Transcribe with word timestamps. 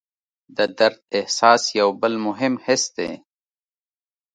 د 0.57 0.59
درد 0.77 1.01
احساس 1.17 1.63
یو 1.79 1.89
بل 2.01 2.13
مهم 2.27 2.53
حس 2.65 2.83
دی. 2.97 3.11